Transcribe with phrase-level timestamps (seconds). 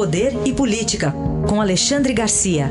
[0.00, 1.12] Poder e Política,
[1.46, 2.68] com Alexandre Garcia.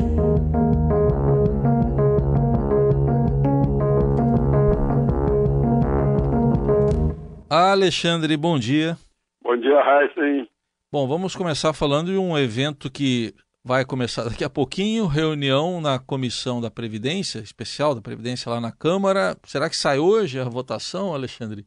[7.47, 8.97] Alexandre, bom dia.
[9.43, 10.50] Bom dia, Raíssa.
[10.91, 16.00] Bom, vamos começar falando de um evento que vai começar daqui a pouquinho, reunião na
[16.00, 19.38] Comissão da Previdência, especial da Previdência lá na Câmara.
[19.43, 21.64] Será que sai hoje a votação, Alexandre?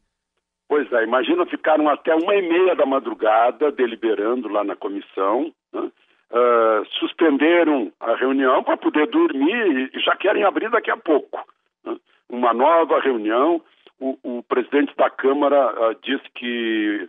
[0.93, 5.91] É, imagina ficaram até uma e meia da madrugada deliberando lá na comissão, né?
[6.31, 11.43] uh, suspenderam a reunião para poder dormir e já querem abrir daqui a pouco.
[11.83, 11.97] Né?
[12.29, 13.63] Uma nova reunião.
[13.99, 17.09] O, o presidente da Câmara uh, disse que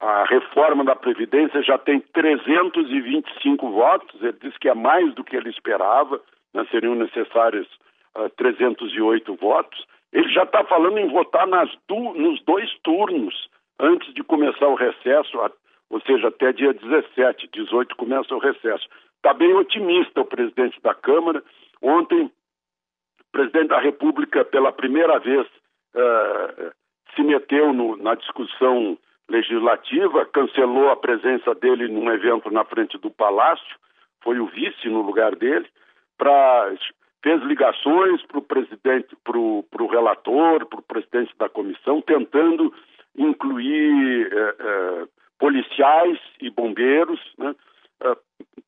[0.00, 5.36] a reforma da Previdência já tem 325 votos, ele disse que é mais do que
[5.36, 6.20] ele esperava,
[6.52, 6.66] né?
[6.70, 7.68] seriam necessários
[8.16, 9.86] uh, 308 votos.
[10.12, 11.46] Ele já está falando em votar
[11.88, 13.48] du nos dois turnos
[13.80, 15.38] antes de começar o recesso,
[15.90, 18.86] ou seja, até dia 17, 18 começa o recesso.
[19.16, 21.42] Está bem otimista o presidente da Câmara.
[21.80, 22.30] Ontem, o
[23.32, 25.46] presidente da República, pela primeira vez,
[25.94, 26.72] uh,
[27.14, 33.10] se meteu no, na discussão legislativa, cancelou a presença dele num evento na frente do
[33.10, 33.76] Palácio,
[34.22, 35.66] foi o vice no lugar dele,
[36.18, 36.72] para
[37.22, 42.72] fez ligações para o presidente, para o relator, para o presidente da comissão, tentando
[43.16, 45.06] incluir eh, eh,
[45.38, 47.20] policiais e bombeiros.
[47.38, 47.54] Né?
[48.02, 48.16] Eh,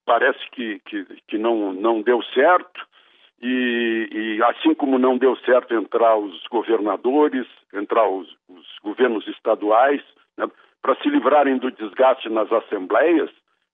[0.06, 2.80] parece que, que, que, não, não deu certo.
[3.42, 10.02] E, e, assim como não deu certo entrar os governadores, entrar os, os governos estaduais,
[10.38, 10.48] né?
[10.80, 13.30] para se livrarem do desgaste nas assembleias,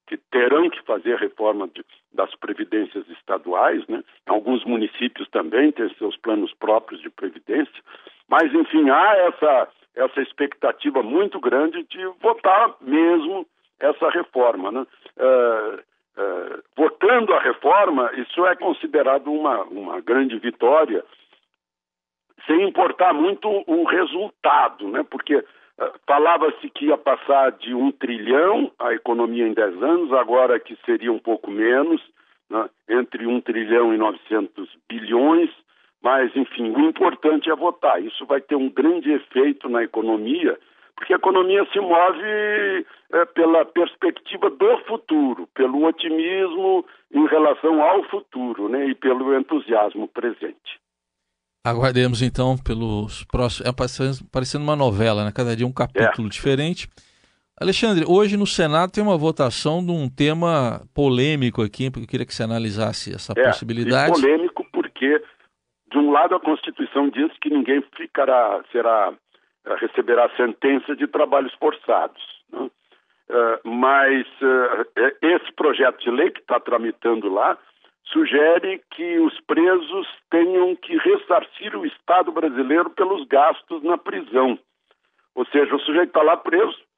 [0.07, 3.00] que terão que fazer reforma de, das previdências
[3.31, 4.03] estaduais, né?
[4.27, 7.83] Alguns municípios também têm seus planos próprios de previdência,
[8.29, 13.47] mas enfim há essa essa expectativa muito grande de votar mesmo
[13.79, 14.87] essa reforma, né?
[15.17, 15.81] Uh,
[16.21, 21.05] uh, votando a reforma, isso é considerado uma uma grande vitória,
[22.47, 25.05] sem importar muito o resultado, né?
[25.09, 25.45] Porque
[26.07, 31.11] Falava-se que ia passar de um trilhão a economia em 10 anos, agora que seria
[31.11, 32.03] um pouco menos,
[32.51, 32.69] né?
[32.89, 35.51] entre um trilhão e 900 bilhões,
[36.03, 38.03] mas, enfim, o importante é votar.
[38.03, 40.59] Isso vai ter um grande efeito na economia,
[40.97, 48.03] porque a economia se move é, pela perspectiva do futuro, pelo otimismo em relação ao
[48.05, 48.87] futuro né?
[48.87, 50.81] e pelo entusiasmo presente.
[51.65, 53.69] Aguardemos então pelos próximos.
[53.69, 53.73] É
[54.33, 55.33] parecendo uma novela, né?
[55.35, 56.31] Cada dia um capítulo é.
[56.31, 56.89] diferente.
[57.61, 62.25] Alexandre, hoje no Senado tem uma votação de um tema polêmico aqui, porque eu queria
[62.25, 64.13] que você analisasse essa é, possibilidade.
[64.13, 65.23] polêmico porque,
[65.93, 69.13] de um lado, a Constituição diz que ninguém ficará, será,
[69.67, 72.23] eh, receberá sentença de trabalhos forçados.
[72.51, 72.61] Né?
[72.63, 74.87] Uh, mas uh,
[75.21, 77.59] esse projeto de lei que está tramitando lá
[78.07, 84.59] sugere que os presos tenham que ressarcir o Estado brasileiro pelos gastos na prisão.
[85.35, 86.90] Ou seja, o sujeito está lá preso, eh,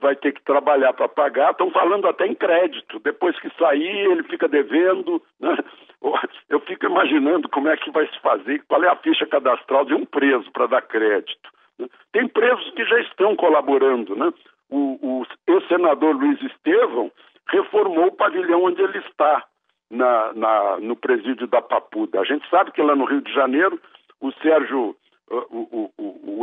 [0.00, 3.00] vai ter que trabalhar para pagar, estão falando até em crédito.
[3.00, 5.22] Depois que sair, ele fica devendo.
[5.40, 5.56] Né?
[6.48, 9.94] Eu fico imaginando como é que vai se fazer, qual é a ficha cadastral de
[9.94, 11.50] um preso para dar crédito.
[11.78, 11.88] Né?
[12.12, 14.14] Tem presos que já estão colaborando.
[14.14, 14.32] Né?
[14.70, 17.10] O, o ex-senador Luiz Estevão
[17.48, 19.44] reformou o pavilhão onde ele está
[19.90, 22.20] na, na, no presídio da Papuda.
[22.20, 23.80] A gente sabe que lá no Rio de Janeiro,
[24.20, 24.96] o Sérgio,
[25.30, 25.93] o, o,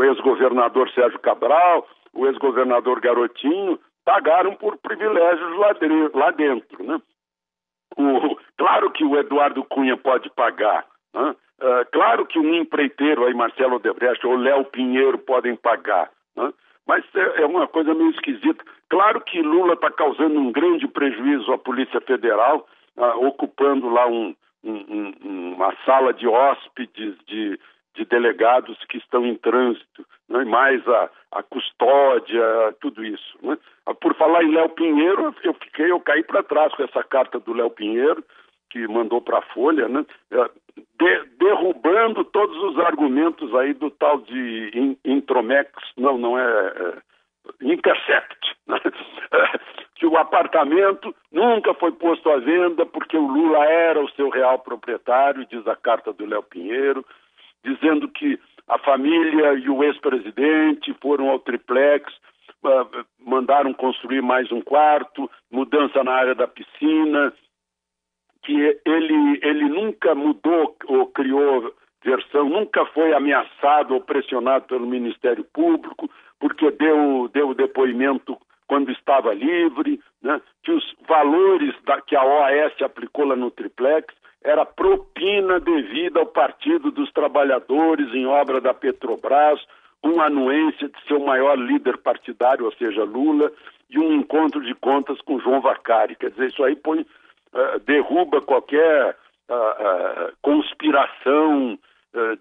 [0.02, 5.76] o ex-governador Sérgio Cabral, o ex-governador Garotinho, pagaram por privilégios lá,
[6.14, 6.84] lá dentro.
[6.84, 7.00] Né?
[7.96, 10.86] O, claro que o Eduardo Cunha pode pagar.
[11.14, 11.36] Né?
[11.62, 16.10] Uh, claro que um empreiteiro aí, Marcelo Odebrecht ou Léo Pinheiro podem pagar.
[16.36, 16.52] Né?
[16.88, 18.64] Mas é, é uma coisa meio esquisita.
[18.90, 22.68] Claro que Lula está causando um grande prejuízo à Polícia Federal,
[22.98, 27.60] uh, ocupando lá um, um, um, uma sala de hóspedes de,
[27.96, 30.44] de delegados que estão em trânsito, né?
[30.46, 32.44] mais a, a custódia,
[32.80, 33.38] tudo isso.
[33.42, 33.58] Né?
[33.86, 37.40] Ah, por falar em Léo Pinheiro, eu fiquei, eu caí para trás com essa carta
[37.40, 38.24] do Léo Pinheiro,
[38.70, 40.06] que mandou para a Folha, né?
[40.32, 40.50] É,
[40.98, 46.98] de, derrubando todos os argumentos aí do tal de Intromex, não, não é, é
[47.62, 48.80] Intercept, né?
[49.96, 54.60] que o apartamento nunca foi posto à venda porque o Lula era o seu real
[54.60, 57.06] proprietário, diz a carta do Léo Pinheiro,
[57.64, 62.12] dizendo que a família e o ex-presidente foram ao triplex,
[62.64, 67.34] uh, mandaram construir mais um quarto, mudança na área da piscina,
[68.44, 71.74] que ele, ele nunca mudou ou criou
[72.04, 76.10] versão, nunca foi ameaçado ou pressionado pelo Ministério Público,
[76.40, 78.38] porque deu, deu depoimento
[78.68, 80.42] quando estava livre, né?
[80.64, 84.66] que os valores da, que a OAS aplicou lá no triplex era
[85.22, 89.60] propina devida ao Partido dos Trabalhadores em obra da Petrobras,
[90.02, 93.52] uma anuência de seu maior líder partidário, ou seja, Lula,
[93.90, 96.16] e um encontro de contas com João Vacari.
[96.16, 99.16] Quer dizer, isso aí põe, uh, derruba qualquer
[99.50, 101.78] uh, uh, conspiração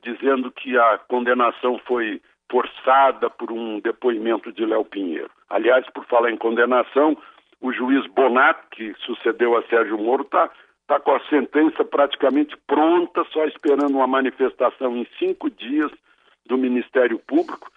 [0.03, 5.31] dizendo que a condenação foi forçada por um depoimento de Léo Pinheiro.
[5.49, 7.17] Aliás, por falar em condenação,
[7.61, 10.51] o juiz Bonat, que sucedeu a Sérgio Moro, está
[10.91, 15.89] tá com a sentença praticamente pronta, só esperando uma manifestação em cinco dias
[16.45, 17.71] do Ministério Público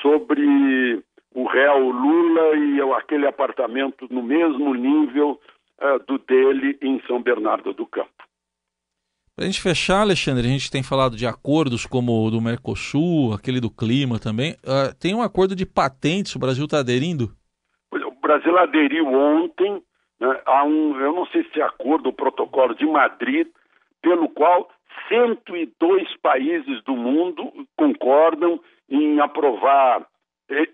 [0.00, 1.02] sobre
[1.34, 5.40] o réu Lula e aquele apartamento no mesmo nível
[5.80, 8.08] uh, do dele em São Bernardo do Campo.
[9.34, 13.32] Para a gente fechar, Alexandre, a gente tem falado de acordos como o do Mercosul,
[13.32, 14.52] aquele do clima também.
[14.62, 17.32] Uh, tem um acordo de patentes, o Brasil está aderindo?
[17.92, 19.82] O Brasil aderiu ontem
[20.20, 23.48] né, a um, eu não sei se é acordo ou protocolo de Madrid,
[24.02, 24.70] pelo qual
[25.08, 30.06] 102 países do mundo concordam em aprovar,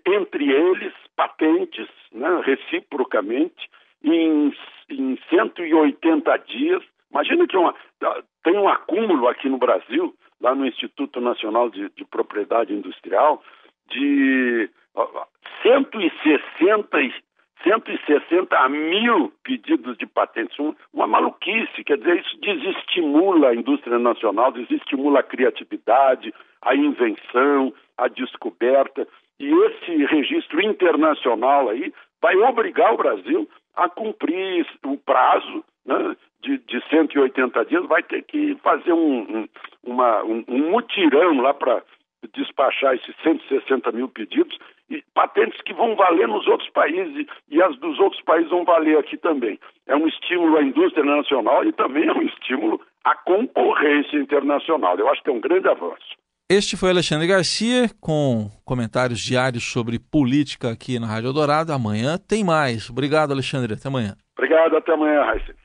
[0.05, 3.69] entre eles, patentes, né, reciprocamente,
[4.03, 4.53] em,
[4.89, 6.83] em 180 dias.
[7.11, 7.73] Imagina que uma,
[8.43, 13.41] tem um acúmulo aqui no Brasil, lá no Instituto Nacional de, de Propriedade Industrial,
[13.89, 14.69] de
[15.63, 16.97] 160
[17.63, 20.57] 160 mil pedidos de patentes,
[20.93, 28.07] uma maluquice, quer dizer, isso desestimula a indústria nacional, desestimula a criatividade, a invenção, a
[28.07, 29.07] descoberta,
[29.39, 36.57] e esse registro internacional aí vai obrigar o Brasil a cumprir o prazo né, de,
[36.59, 39.47] de 180 dias, vai ter que fazer um, um,
[39.83, 41.83] uma, um, um mutirão lá para
[42.33, 44.57] despachar esses 160 mil pedidos
[45.13, 49.17] patentes que vão valer nos outros países e as dos outros países vão valer aqui
[49.17, 49.59] também.
[49.85, 54.97] É um estímulo à indústria nacional e também é um estímulo à concorrência internacional.
[54.97, 56.15] Eu acho que é um grande avanço.
[56.49, 61.73] Este foi Alexandre Garcia com comentários diários sobre política aqui na Rádio Dourado.
[61.73, 62.89] Amanhã tem mais.
[62.89, 63.73] Obrigado, Alexandre.
[63.73, 64.15] Até amanhã.
[64.37, 65.57] Obrigado, até amanhã, Raíssa.